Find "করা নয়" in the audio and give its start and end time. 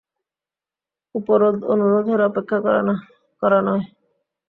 3.41-3.83